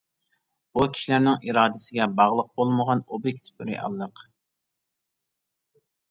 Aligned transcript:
بۇ، 0.75 0.83
كىشىلەرنىڭ 0.93 1.35
ئىرادىسىگە 1.49 2.07
باغلىق 2.19 2.49
بولمىغان 2.61 3.03
ئوبيېكتىپ 3.17 3.61
رېئاللىق. 3.71 4.23